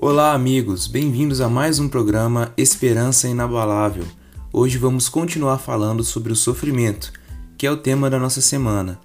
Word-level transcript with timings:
Olá, 0.00 0.32
amigos, 0.32 0.86
bem-vindos 0.86 1.40
a 1.40 1.48
mais 1.48 1.80
um 1.80 1.88
programa 1.88 2.54
Esperança 2.56 3.28
Inabalável. 3.28 4.06
Hoje 4.52 4.78
vamos 4.78 5.08
continuar 5.08 5.58
falando 5.58 6.04
sobre 6.04 6.32
o 6.32 6.36
sofrimento, 6.36 7.12
que 7.58 7.66
é 7.66 7.70
o 7.72 7.76
tema 7.76 8.08
da 8.08 8.16
nossa 8.16 8.40
semana, 8.40 9.00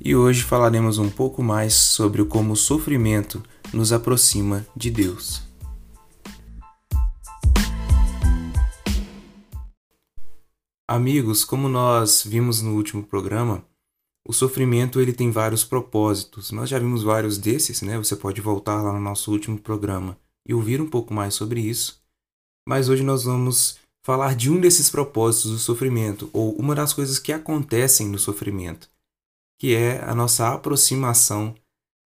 e 0.00 0.16
hoje 0.16 0.42
falaremos 0.42 0.96
um 0.96 1.10
pouco 1.10 1.42
mais 1.42 1.74
sobre 1.74 2.24
como 2.24 2.54
o 2.54 2.56
sofrimento 2.56 3.42
nos 3.74 3.92
aproxima 3.92 4.66
de 4.74 4.90
Deus. 4.90 5.42
Amigos, 10.88 11.44
como 11.44 11.68
nós 11.68 12.24
vimos 12.24 12.62
no 12.62 12.74
último 12.74 13.02
programa, 13.02 13.62
o 14.26 14.32
sofrimento 14.32 14.98
ele 14.98 15.12
tem 15.12 15.30
vários 15.30 15.62
propósitos. 15.62 16.50
Nós 16.52 16.70
já 16.70 16.78
vimos 16.78 17.02
vários 17.02 17.36
desses, 17.36 17.82
né? 17.82 17.98
Você 17.98 18.16
pode 18.16 18.40
voltar 18.40 18.80
lá 18.80 18.94
no 18.94 19.00
nosso 19.00 19.30
último 19.30 19.58
programa 19.58 20.16
e 20.48 20.54
ouvir 20.54 20.80
um 20.80 20.88
pouco 20.88 21.12
mais 21.12 21.34
sobre 21.34 21.60
isso. 21.60 22.02
Mas 22.66 22.88
hoje 22.88 23.02
nós 23.02 23.24
vamos 23.24 23.78
falar 24.04 24.34
de 24.34 24.50
um 24.50 24.58
desses 24.58 24.88
propósitos 24.88 25.50
do 25.50 25.58
sofrimento, 25.58 26.30
ou 26.32 26.54
uma 26.56 26.74
das 26.74 26.94
coisas 26.94 27.18
que 27.18 27.32
acontecem 27.32 28.08
no 28.08 28.18
sofrimento, 28.18 28.90
que 29.60 29.74
é 29.74 30.02
a 30.02 30.14
nossa 30.14 30.48
aproximação 30.54 31.54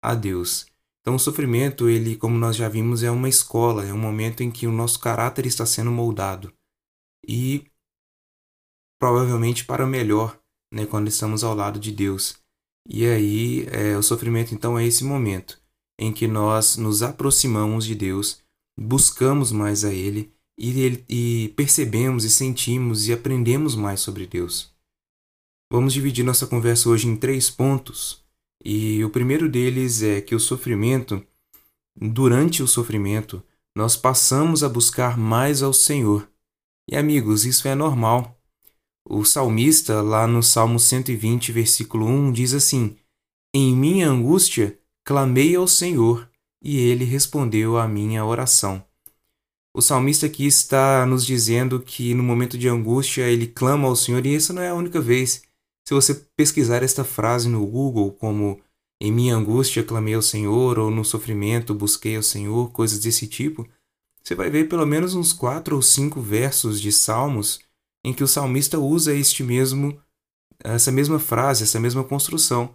a 0.02 0.14
Deus. 0.14 0.66
Então, 1.00 1.14
o 1.16 1.18
sofrimento, 1.18 1.88
ele, 1.88 2.16
como 2.16 2.36
nós 2.36 2.56
já 2.56 2.68
vimos, 2.68 3.02
é 3.02 3.10
uma 3.10 3.28
escola, 3.28 3.84
é 3.84 3.92
um 3.92 3.98
momento 3.98 4.42
em 4.42 4.50
que 4.50 4.66
o 4.66 4.72
nosso 4.72 5.00
caráter 5.00 5.46
está 5.46 5.64
sendo 5.64 5.90
moldado. 5.90 6.52
E 7.26 7.64
provavelmente 9.00 9.64
para 9.64 9.84
melhor, 9.84 10.38
né, 10.72 10.86
quando 10.86 11.08
estamos 11.08 11.42
ao 11.42 11.54
lado 11.54 11.80
de 11.80 11.90
Deus. 11.90 12.36
E 12.88 13.04
aí, 13.04 13.66
é, 13.68 13.96
o 13.96 14.02
sofrimento 14.02 14.54
então 14.54 14.78
é 14.78 14.86
esse 14.86 15.02
momento 15.02 15.60
em 15.98 16.12
que 16.12 16.26
nós 16.26 16.76
nos 16.76 17.02
aproximamos 17.02 17.84
de 17.84 17.94
Deus, 17.94 18.41
buscamos 18.78 19.52
mais 19.52 19.84
a 19.84 19.92
Ele 19.92 20.32
e, 20.58 21.04
e 21.08 21.48
percebemos 21.56 22.24
e 22.24 22.30
sentimos 22.30 23.08
e 23.08 23.12
aprendemos 23.12 23.74
mais 23.74 24.00
sobre 24.00 24.26
Deus. 24.26 24.72
Vamos 25.70 25.92
dividir 25.92 26.24
nossa 26.24 26.46
conversa 26.46 26.88
hoje 26.88 27.08
em 27.08 27.16
três 27.16 27.48
pontos. 27.48 28.22
E 28.64 29.02
o 29.04 29.10
primeiro 29.10 29.48
deles 29.48 30.02
é 30.02 30.20
que 30.20 30.34
o 30.34 30.40
sofrimento, 30.40 31.24
durante 31.96 32.62
o 32.62 32.68
sofrimento, 32.68 33.42
nós 33.74 33.96
passamos 33.96 34.62
a 34.62 34.68
buscar 34.68 35.16
mais 35.16 35.62
ao 35.62 35.72
Senhor. 35.72 36.28
E 36.88 36.96
amigos, 36.96 37.44
isso 37.44 37.66
é 37.66 37.74
normal. 37.74 38.38
O 39.08 39.24
salmista, 39.24 40.00
lá 40.00 40.26
no 40.26 40.42
Salmo 40.42 40.78
120, 40.78 41.50
versículo 41.50 42.06
1, 42.06 42.32
diz 42.32 42.54
assim: 42.54 42.96
Em 43.54 43.74
minha 43.74 44.08
angústia 44.08 44.78
clamei 45.04 45.56
ao 45.56 45.66
Senhor, 45.66 46.28
e 46.62 46.78
ele 46.78 47.04
respondeu 47.04 47.76
à 47.76 47.88
minha 47.88 48.24
oração. 48.24 48.84
O 49.74 49.80
salmista 49.80 50.26
aqui 50.26 50.46
está 50.46 51.04
nos 51.06 51.24
dizendo 51.24 51.80
que 51.80 52.14
no 52.14 52.22
momento 52.22 52.58
de 52.58 52.68
angústia 52.68 53.22
ele 53.22 53.46
clama 53.46 53.88
ao 53.88 53.96
Senhor, 53.96 54.24
e 54.24 54.34
essa 54.34 54.52
não 54.52 54.62
é 54.62 54.68
a 54.68 54.74
única 54.74 55.00
vez. 55.00 55.42
Se 55.86 55.94
você 55.94 56.14
pesquisar 56.36 56.82
esta 56.82 57.04
frase 57.04 57.48
no 57.48 57.66
Google, 57.66 58.12
como 58.12 58.60
em 59.00 59.10
minha 59.10 59.34
angústia 59.34 59.82
clamei 59.82 60.14
ao 60.14 60.22
Senhor, 60.22 60.78
ou 60.78 60.90
no 60.90 61.04
sofrimento 61.04 61.74
busquei 61.74 62.16
ao 62.16 62.22
Senhor, 62.22 62.70
coisas 62.70 63.00
desse 63.00 63.26
tipo, 63.26 63.66
você 64.22 64.34
vai 64.34 64.50
ver 64.50 64.68
pelo 64.68 64.86
menos 64.86 65.14
uns 65.14 65.32
quatro 65.32 65.74
ou 65.74 65.82
cinco 65.82 66.20
versos 66.20 66.80
de 66.80 66.92
Salmos 66.92 67.60
em 68.04 68.12
que 68.12 68.22
o 68.22 68.28
salmista 68.28 68.78
usa 68.78 69.14
este 69.14 69.42
mesmo 69.42 70.00
essa 70.64 70.92
mesma 70.92 71.18
frase, 71.18 71.64
essa 71.64 71.80
mesma 71.80 72.04
construção, 72.04 72.72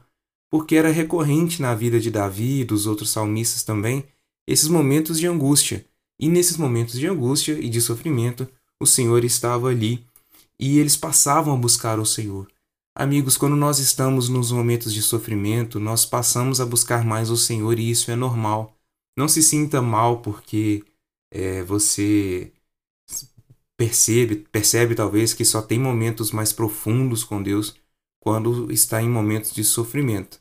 porque 0.49 0.75
era 0.75 0.89
recorrente 0.89 1.61
na 1.61 1.75
vida 1.75 1.99
de 1.99 2.09
Davi 2.09 2.61
e 2.61 2.65
dos 2.65 2.85
outros 2.85 3.09
salmistas 3.09 3.63
também 3.63 4.05
esses 4.47 4.67
momentos 4.67 5.19
de 5.19 5.27
angústia. 5.27 5.85
E 6.19 6.29
nesses 6.29 6.57
momentos 6.57 6.97
de 6.97 7.05
angústia 7.05 7.53
e 7.53 7.69
de 7.69 7.81
sofrimento, 7.81 8.47
o 8.79 8.85
Senhor 8.85 9.23
estava 9.23 9.67
ali 9.67 10.05
e 10.59 10.79
eles 10.79 10.95
passavam 10.95 11.53
a 11.53 11.57
buscar 11.57 11.99
o 11.99 12.05
Senhor. 12.05 12.47
Amigos, 12.95 13.37
quando 13.37 13.55
nós 13.55 13.77
estamos 13.77 14.27
nos 14.27 14.51
momentos 14.51 14.91
de 14.91 15.03
sofrimento, 15.03 15.79
nós 15.79 16.05
passamos 16.05 16.59
a 16.59 16.65
buscar 16.65 17.05
mais 17.05 17.29
o 17.29 17.37
Senhor 17.37 17.77
e 17.77 17.91
isso 17.91 18.09
é 18.09 18.15
normal. 18.15 18.75
Não 19.15 19.27
se 19.27 19.43
sinta 19.43 19.81
mal 19.81 20.21
porque 20.21 20.83
é, 21.31 21.61
você 21.63 22.51
percebe, 23.77 24.37
percebe 24.51 24.95
talvez 24.95 25.33
que 25.33 25.45
só 25.45 25.61
tem 25.61 25.79
momentos 25.79 26.31
mais 26.31 26.51
profundos 26.51 27.23
com 27.23 27.43
Deus 27.43 27.75
quando 28.27 28.69
está 28.69 29.01
em 29.01 29.09
momentos 29.09 29.53
de 29.53 29.63
sofrimento. 29.63 30.37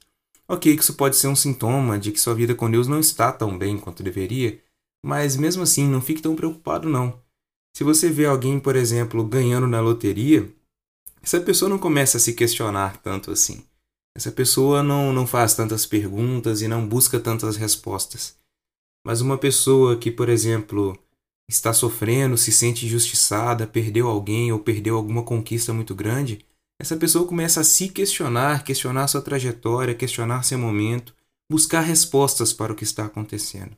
Ok, 0.49 0.75
que 0.77 0.83
isso 0.83 0.95
pode 0.95 1.15
ser 1.15 1.29
um 1.29 1.37
sintoma 1.37 1.97
de 1.97 2.11
que 2.11 2.19
sua 2.19 2.35
vida 2.35 2.53
com 2.53 2.69
Deus 2.69 2.89
não 2.89 2.99
está 2.99 3.31
tão 3.31 3.57
bem 3.57 3.79
quanto 3.79 4.03
deveria, 4.03 4.61
mas 5.05 5.37
mesmo 5.37 5.63
assim 5.63 5.87
não 5.87 6.03
fique 6.03 6.21
tão 6.21 6.35
preocupado 6.35 6.89
não. 6.89 7.23
Se 7.77 7.85
você 7.85 8.11
vê 8.11 8.27
alguém, 8.27 8.59
por 8.59 8.75
exemplo, 8.75 9.23
ganhando 9.23 9.69
na 9.69 9.81
loteria, 9.81 10.53
essa 11.23 11.41
pessoa 11.41 11.69
não 11.69 11.79
começa 11.79 12.17
a 12.17 12.21
se 12.21 12.33
questionar 12.33 12.97
tanto 12.97 13.31
assim. 13.31 13.63
Essa 14.17 14.33
pessoa 14.33 14.83
não, 14.83 15.13
não 15.13 15.25
faz 15.25 15.55
tantas 15.55 15.87
perguntas 15.87 16.63
e 16.63 16.67
não 16.67 16.89
busca 16.89 17.21
tantas 17.21 17.55
respostas. 17.55 18.37
Mas 19.07 19.21
uma 19.21 19.39
pessoa 19.39 19.97
que, 19.97 20.11
por 20.11 20.29
exemplo, 20.29 20.99
está 21.49 21.73
sofrendo, 21.73 22.37
se 22.37 22.51
sente 22.51 22.85
injustiçada, 22.85 23.65
perdeu 23.65 24.09
alguém 24.09 24.51
ou 24.51 24.59
perdeu 24.59 24.97
alguma 24.97 25.23
conquista 25.23 25.73
muito 25.73 25.95
grande, 25.95 26.45
essa 26.79 26.97
pessoa 26.97 27.27
começa 27.27 27.61
a 27.61 27.65
se 27.65 27.89
questionar, 27.89 28.65
questionar 28.65 29.07
sua 29.09 29.23
trajetória, 29.23 29.95
questionar 29.95 30.43
seu 30.43 30.59
momento, 30.59 31.15
buscar 31.51 31.81
respostas 31.81 32.53
para 32.53 32.73
o 32.73 32.77
que 32.77 32.85
está 32.85 33.07
acontecendo. 33.07 33.77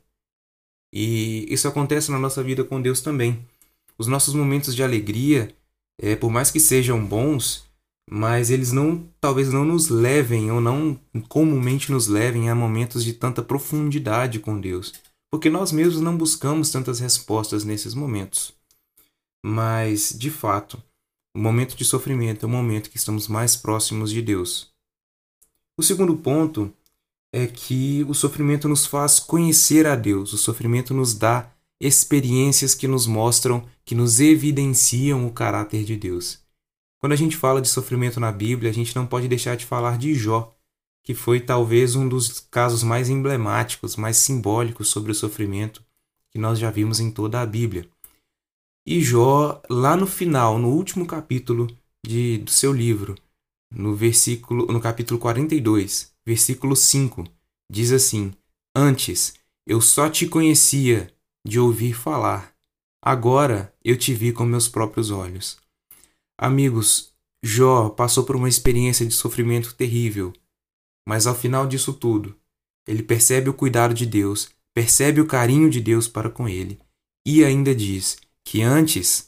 E 0.92 1.46
isso 1.52 1.68
acontece 1.68 2.10
na 2.10 2.18
nossa 2.18 2.42
vida 2.42 2.64
com 2.64 2.80
Deus 2.80 3.00
também. 3.00 3.46
Os 3.96 4.06
nossos 4.06 4.34
momentos 4.34 4.74
de 4.74 4.82
alegria, 4.82 5.54
é, 6.00 6.16
por 6.16 6.30
mais 6.30 6.50
que 6.50 6.60
sejam 6.60 7.04
bons, 7.04 7.66
mas 8.10 8.50
eles 8.50 8.72
não, 8.72 9.06
talvez 9.20 9.52
não 9.52 9.64
nos 9.64 9.88
levem 9.88 10.50
ou 10.50 10.60
não 10.60 10.98
comumente 11.28 11.92
nos 11.92 12.06
levem 12.06 12.48
a 12.48 12.54
momentos 12.54 13.04
de 13.04 13.12
tanta 13.12 13.42
profundidade 13.42 14.38
com 14.38 14.58
Deus 14.58 14.92
porque 15.30 15.50
nós 15.50 15.72
mesmos 15.72 16.00
não 16.00 16.16
buscamos 16.16 16.70
tantas 16.70 17.00
respostas 17.00 17.64
nesses 17.64 17.94
momentos. 17.94 18.54
Mas, 19.44 20.14
de 20.16 20.30
fato, 20.30 20.82
o 21.34 21.38
momento 21.38 21.76
de 21.76 21.84
sofrimento 21.84 22.44
é 22.44 22.46
o 22.46 22.50
momento 22.50 22.90
que 22.90 22.96
estamos 22.96 23.28
mais 23.28 23.56
próximos 23.56 24.10
de 24.10 24.22
Deus. 24.22 24.72
O 25.76 25.82
segundo 25.82 26.16
ponto 26.16 26.72
é 27.32 27.46
que 27.46 28.04
o 28.08 28.14
sofrimento 28.14 28.68
nos 28.68 28.86
faz 28.86 29.20
conhecer 29.20 29.86
a 29.86 29.94
Deus, 29.94 30.32
o 30.32 30.38
sofrimento 30.38 30.94
nos 30.94 31.14
dá 31.14 31.52
experiências 31.80 32.74
que 32.74 32.88
nos 32.88 33.06
mostram, 33.06 33.64
que 33.84 33.94
nos 33.94 34.18
evidenciam 34.18 35.26
o 35.26 35.32
caráter 35.32 35.84
de 35.84 35.96
Deus. 35.96 36.40
Quando 36.98 37.12
a 37.12 37.16
gente 37.16 37.36
fala 37.36 37.60
de 37.60 37.68
sofrimento 37.68 38.18
na 38.18 38.32
Bíblia, 38.32 38.70
a 38.70 38.74
gente 38.74 38.96
não 38.96 39.06
pode 39.06 39.28
deixar 39.28 39.56
de 39.56 39.64
falar 39.64 39.98
de 39.98 40.14
Jó, 40.14 40.52
que 41.04 41.14
foi 41.14 41.40
talvez 41.40 41.94
um 41.94 42.08
dos 42.08 42.40
casos 42.40 42.82
mais 42.82 43.08
emblemáticos, 43.08 43.94
mais 43.94 44.16
simbólicos 44.16 44.88
sobre 44.88 45.12
o 45.12 45.14
sofrimento 45.14 45.82
que 46.30 46.38
nós 46.38 46.58
já 46.58 46.70
vimos 46.70 47.00
em 47.00 47.10
toda 47.10 47.40
a 47.40 47.46
Bíblia. 47.46 47.88
E 48.88 49.02
Jó, 49.02 49.60
lá 49.68 49.94
no 49.94 50.06
final, 50.06 50.58
no 50.58 50.68
último 50.68 51.06
capítulo 51.06 51.66
de, 52.06 52.38
do 52.38 52.50
seu 52.50 52.72
livro, 52.72 53.14
no 53.70 53.94
versículo, 53.94 54.64
no 54.72 54.80
capítulo 54.80 55.20
42, 55.20 56.10
versículo 56.26 56.74
5, 56.74 57.24
diz 57.70 57.92
assim: 57.92 58.32
Antes 58.74 59.34
eu 59.66 59.82
só 59.82 60.08
te 60.08 60.26
conhecia 60.26 61.12
de 61.46 61.60
ouvir 61.60 61.92
falar, 61.92 62.54
agora 63.04 63.74
eu 63.84 63.94
te 63.98 64.14
vi 64.14 64.32
com 64.32 64.46
meus 64.46 64.70
próprios 64.70 65.10
olhos. 65.10 65.58
Amigos, 66.40 67.12
Jó 67.44 67.90
passou 67.90 68.24
por 68.24 68.36
uma 68.36 68.48
experiência 68.48 69.04
de 69.04 69.12
sofrimento 69.12 69.74
terrível 69.74 70.32
mas 71.08 71.26
ao 71.26 71.34
final 71.34 71.66
disso 71.66 71.94
tudo, 71.94 72.36
ele 72.86 73.02
percebe 73.02 73.48
o 73.48 73.54
cuidado 73.54 73.94
de 73.94 74.04
Deus, 74.04 74.50
percebe 74.74 75.22
o 75.22 75.26
carinho 75.26 75.70
de 75.70 75.80
Deus 75.80 76.06
para 76.06 76.28
com 76.28 76.46
ele 76.46 76.78
e 77.26 77.42
ainda 77.42 77.74
diz 77.74 78.18
que 78.50 78.62
antes, 78.62 79.26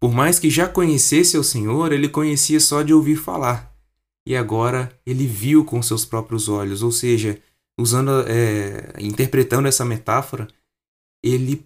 por 0.00 0.12
mais 0.12 0.40
que 0.40 0.50
já 0.50 0.66
conhecesse 0.66 1.38
o 1.38 1.44
Senhor, 1.44 1.92
ele 1.92 2.08
conhecia 2.08 2.58
só 2.58 2.82
de 2.82 2.92
ouvir 2.92 3.14
falar. 3.14 3.72
E 4.26 4.34
agora 4.34 4.90
ele 5.06 5.28
viu 5.28 5.64
com 5.64 5.80
seus 5.80 6.04
próprios 6.04 6.48
olhos, 6.48 6.82
ou 6.82 6.90
seja, 6.90 7.40
usando, 7.78 8.24
é, 8.26 8.94
interpretando 8.98 9.68
essa 9.68 9.84
metáfora, 9.84 10.48
ele 11.22 11.64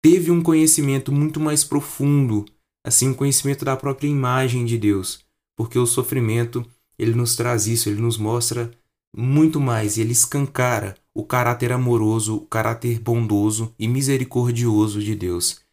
teve 0.00 0.30
um 0.30 0.40
conhecimento 0.40 1.10
muito 1.10 1.40
mais 1.40 1.64
profundo, 1.64 2.46
assim, 2.86 3.08
um 3.08 3.14
conhecimento 3.14 3.64
da 3.64 3.76
própria 3.76 4.06
imagem 4.06 4.64
de 4.64 4.78
Deus, 4.78 5.24
porque 5.56 5.76
o 5.76 5.86
sofrimento 5.86 6.64
ele 6.96 7.16
nos 7.16 7.34
traz 7.34 7.66
isso, 7.66 7.88
ele 7.88 8.00
nos 8.00 8.16
mostra 8.16 8.70
muito 9.12 9.58
mais, 9.58 9.98
ele 9.98 10.12
escancara 10.12 10.94
o 11.12 11.24
caráter 11.24 11.72
amoroso, 11.72 12.36
o 12.36 12.46
caráter 12.46 13.00
bondoso 13.00 13.74
e 13.76 13.88
misericordioso 13.88 15.02
de 15.02 15.16
Deus. 15.16 15.68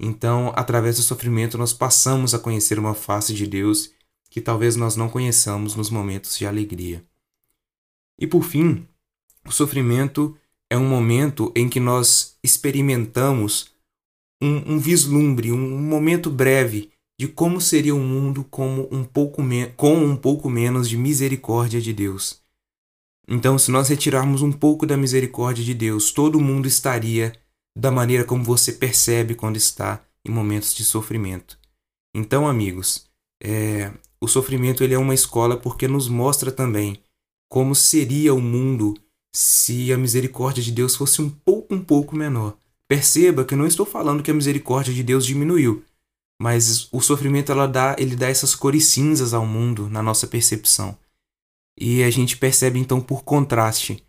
Então, 0.00 0.52
através 0.54 0.96
do 0.96 1.02
sofrimento, 1.02 1.58
nós 1.58 1.72
passamos 1.72 2.34
a 2.34 2.38
conhecer 2.38 2.78
uma 2.78 2.94
face 2.94 3.34
de 3.34 3.46
Deus 3.46 3.90
que 4.30 4.40
talvez 4.40 4.76
nós 4.76 4.94
não 4.94 5.08
conheçamos 5.08 5.74
nos 5.74 5.90
momentos 5.90 6.38
de 6.38 6.46
alegria. 6.46 7.04
E 8.18 8.26
por 8.26 8.44
fim, 8.44 8.86
o 9.44 9.50
sofrimento 9.50 10.36
é 10.70 10.76
um 10.76 10.88
momento 10.88 11.52
em 11.56 11.68
que 11.68 11.80
nós 11.80 12.36
experimentamos 12.42 13.72
um, 14.40 14.74
um 14.74 14.78
vislumbre, 14.78 15.50
um 15.50 15.80
momento 15.80 16.30
breve 16.30 16.90
de 17.18 17.26
como 17.26 17.60
seria 17.60 17.94
o 17.94 18.00
mundo 18.00 18.44
como 18.44 18.88
um 18.92 19.02
pouco 19.02 19.42
com 19.76 19.96
um 19.96 20.16
pouco 20.16 20.48
menos 20.48 20.88
de 20.88 20.96
misericórdia 20.96 21.80
de 21.80 21.92
Deus. 21.92 22.40
Então, 23.26 23.58
se 23.58 23.70
nós 23.70 23.88
retirarmos 23.88 24.40
um 24.40 24.52
pouco 24.52 24.86
da 24.86 24.96
misericórdia 24.96 25.64
de 25.64 25.74
Deus, 25.74 26.12
todo 26.12 26.40
mundo 26.40 26.68
estaria 26.68 27.32
da 27.76 27.90
maneira 27.90 28.24
como 28.24 28.44
você 28.44 28.72
percebe 28.72 29.34
quando 29.34 29.56
está 29.56 30.04
em 30.24 30.30
momentos 30.30 30.74
de 30.74 30.84
sofrimento. 30.84 31.58
Então, 32.14 32.48
amigos, 32.48 33.06
é, 33.42 33.92
o 34.20 34.26
sofrimento 34.26 34.82
ele 34.82 34.94
é 34.94 34.98
uma 34.98 35.14
escola 35.14 35.56
porque 35.56 35.86
nos 35.86 36.08
mostra 36.08 36.50
também 36.50 37.02
como 37.48 37.74
seria 37.74 38.34
o 38.34 38.40
mundo 38.40 38.94
se 39.34 39.92
a 39.92 39.98
misericórdia 39.98 40.62
de 40.62 40.72
Deus 40.72 40.96
fosse 40.96 41.22
um 41.22 41.30
pouco 41.30 41.74
um 41.74 41.82
pouco 41.82 42.16
menor. 42.16 42.56
Perceba 42.88 43.44
que 43.44 43.54
eu 43.54 43.58
não 43.58 43.66
estou 43.66 43.86
falando 43.86 44.22
que 44.22 44.30
a 44.30 44.34
misericórdia 44.34 44.92
de 44.92 45.02
Deus 45.02 45.24
diminuiu, 45.24 45.84
mas 46.40 46.88
o 46.92 47.00
sofrimento 47.00 47.52
ela 47.52 47.66
dá, 47.66 47.94
ele 47.98 48.16
dá 48.16 48.28
essas 48.28 48.54
cores 48.54 48.86
cinzas 48.86 49.34
ao 49.34 49.46
mundo 49.46 49.88
na 49.88 50.02
nossa 50.02 50.26
percepção. 50.26 50.96
E 51.78 52.02
a 52.02 52.10
gente 52.10 52.36
percebe 52.36 52.78
então 52.78 53.00
por 53.00 53.22
contraste 53.22 54.02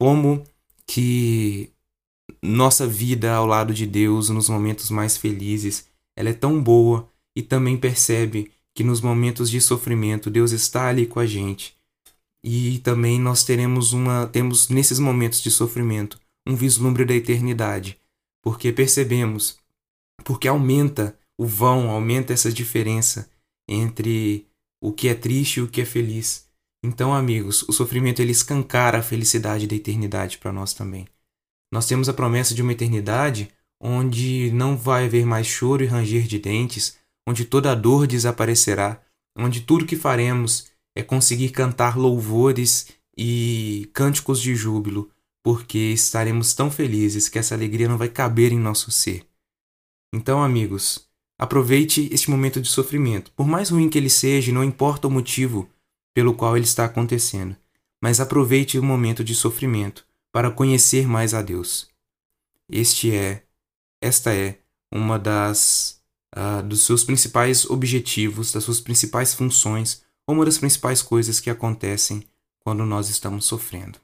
como 0.00 0.42
que 0.86 1.70
nossa 2.42 2.86
vida 2.86 3.32
ao 3.32 3.46
lado 3.46 3.72
de 3.72 3.86
Deus 3.86 4.28
nos 4.28 4.48
momentos 4.48 4.90
mais 4.90 5.16
felizes, 5.16 5.86
ela 6.16 6.30
é 6.30 6.34
tão 6.34 6.60
boa 6.60 7.08
e 7.36 7.42
também 7.42 7.76
percebe 7.76 8.50
que 8.74 8.82
nos 8.82 9.00
momentos 9.00 9.50
de 9.50 9.60
sofrimento 9.60 10.30
Deus 10.30 10.50
está 10.50 10.88
ali 10.88 11.06
com 11.06 11.20
a 11.20 11.26
gente. 11.26 11.76
E 12.44 12.80
também 12.80 13.20
nós 13.20 13.44
teremos 13.44 13.92
uma 13.92 14.26
temos 14.26 14.68
nesses 14.68 14.98
momentos 14.98 15.40
de 15.40 15.50
sofrimento 15.50 16.18
um 16.44 16.56
vislumbre 16.56 17.04
da 17.04 17.14
eternidade, 17.14 17.98
porque 18.42 18.72
percebemos, 18.72 19.58
porque 20.24 20.48
aumenta 20.48 21.16
o 21.38 21.46
vão, 21.46 21.90
aumenta 21.90 22.32
essa 22.32 22.52
diferença 22.52 23.30
entre 23.68 24.46
o 24.80 24.92
que 24.92 25.08
é 25.08 25.14
triste 25.14 25.58
e 25.58 25.62
o 25.62 25.68
que 25.68 25.80
é 25.80 25.84
feliz. 25.84 26.48
Então, 26.84 27.14
amigos, 27.14 27.62
o 27.68 27.72
sofrimento 27.72 28.20
ele 28.20 28.32
escancara 28.32 28.98
a 28.98 29.02
felicidade 29.02 29.68
da 29.68 29.76
eternidade 29.76 30.38
para 30.38 30.52
nós 30.52 30.74
também. 30.74 31.06
Nós 31.72 31.86
temos 31.86 32.06
a 32.06 32.12
promessa 32.12 32.54
de 32.54 32.60
uma 32.60 32.72
eternidade 32.72 33.48
onde 33.80 34.52
não 34.52 34.76
vai 34.76 35.06
haver 35.06 35.24
mais 35.24 35.46
choro 35.46 35.82
e 35.82 35.86
ranger 35.86 36.24
de 36.24 36.38
dentes, 36.38 36.98
onde 37.26 37.46
toda 37.46 37.74
dor 37.74 38.06
desaparecerá, 38.06 39.00
onde 39.36 39.62
tudo 39.62 39.86
que 39.86 39.96
faremos 39.96 40.70
é 40.94 41.02
conseguir 41.02 41.48
cantar 41.48 41.96
louvores 41.96 42.88
e 43.16 43.90
cânticos 43.94 44.40
de 44.40 44.54
júbilo, 44.54 45.10
porque 45.42 45.78
estaremos 45.78 46.52
tão 46.52 46.70
felizes 46.70 47.28
que 47.28 47.38
essa 47.38 47.54
alegria 47.54 47.88
não 47.88 47.96
vai 47.96 48.08
caber 48.08 48.52
em 48.52 48.58
nosso 48.58 48.90
ser. 48.90 49.26
Então, 50.14 50.42
amigos, 50.42 51.08
aproveite 51.38 52.08
este 52.12 52.30
momento 52.30 52.60
de 52.60 52.68
sofrimento. 52.68 53.32
Por 53.32 53.46
mais 53.46 53.70
ruim 53.70 53.88
que 53.88 53.96
ele 53.96 54.10
seja, 54.10 54.52
não 54.52 54.62
importa 54.62 55.08
o 55.08 55.10
motivo 55.10 55.68
pelo 56.14 56.34
qual 56.34 56.54
ele 56.54 56.66
está 56.66 56.84
acontecendo, 56.84 57.56
mas 58.00 58.20
aproveite 58.20 58.78
o 58.78 58.82
momento 58.82 59.24
de 59.24 59.34
sofrimento 59.34 60.04
para 60.32 60.50
conhecer 60.50 61.06
mais 61.06 61.34
a 61.34 61.42
Deus. 61.42 61.86
Este 62.68 63.14
é, 63.14 63.44
esta 64.00 64.34
é 64.34 64.58
uma 64.90 65.18
das 65.18 66.00
uh, 66.34 66.62
dos 66.62 66.80
seus 66.82 67.04
principais 67.04 67.68
objetivos, 67.68 68.50
das 68.50 68.64
suas 68.64 68.80
principais 68.80 69.34
funções, 69.34 70.02
uma 70.26 70.44
das 70.44 70.56
principais 70.56 71.02
coisas 71.02 71.38
que 71.38 71.50
acontecem 71.50 72.24
quando 72.60 72.86
nós 72.86 73.10
estamos 73.10 73.44
sofrendo. 73.44 73.98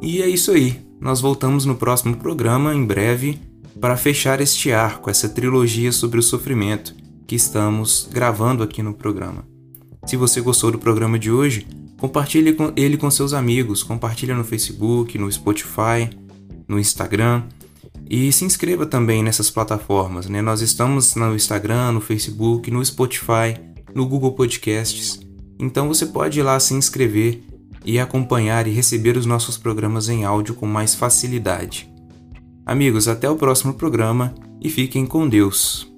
E 0.00 0.20
é 0.20 0.28
isso 0.28 0.52
aí. 0.52 0.80
Nós 1.00 1.20
voltamos 1.20 1.64
no 1.64 1.76
próximo 1.76 2.16
programa, 2.16 2.74
em 2.74 2.84
breve, 2.84 3.40
para 3.80 3.96
fechar 3.96 4.40
este 4.40 4.70
arco, 4.70 5.10
essa 5.10 5.28
trilogia 5.28 5.90
sobre 5.90 6.20
o 6.20 6.22
sofrimento 6.22 7.01
que 7.32 7.36
estamos 7.36 8.10
gravando 8.12 8.62
aqui 8.62 8.82
no 8.82 8.92
programa. 8.92 9.42
Se 10.04 10.18
você 10.18 10.38
gostou 10.42 10.70
do 10.70 10.78
programa 10.78 11.18
de 11.18 11.30
hoje, 11.32 11.66
compartilhe 11.98 12.54
ele 12.76 12.98
com 12.98 13.10
seus 13.10 13.32
amigos, 13.32 13.82
compartilhe 13.82 14.34
no 14.34 14.44
Facebook, 14.44 15.16
no 15.16 15.32
Spotify, 15.32 16.10
no 16.68 16.78
Instagram 16.78 17.44
e 18.10 18.30
se 18.32 18.44
inscreva 18.44 18.84
também 18.84 19.22
nessas 19.22 19.50
plataformas. 19.50 20.28
Né? 20.28 20.42
Nós 20.42 20.60
estamos 20.60 21.14
no 21.14 21.34
Instagram, 21.34 21.92
no 21.92 22.02
Facebook, 22.02 22.70
no 22.70 22.84
Spotify, 22.84 23.58
no 23.94 24.06
Google 24.06 24.32
Podcasts. 24.32 25.18
Então 25.58 25.88
você 25.88 26.04
pode 26.04 26.38
ir 26.38 26.42
lá 26.42 26.60
se 26.60 26.74
inscrever 26.74 27.42
e 27.82 27.98
acompanhar 27.98 28.66
e 28.66 28.72
receber 28.72 29.16
os 29.16 29.24
nossos 29.24 29.56
programas 29.56 30.10
em 30.10 30.22
áudio 30.22 30.54
com 30.54 30.66
mais 30.66 30.94
facilidade. 30.94 31.90
Amigos, 32.66 33.08
até 33.08 33.30
o 33.30 33.36
próximo 33.36 33.72
programa 33.72 34.34
e 34.60 34.68
fiquem 34.68 35.06
com 35.06 35.26
Deus. 35.26 35.90